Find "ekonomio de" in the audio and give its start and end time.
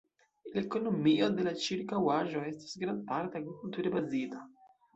0.61-1.45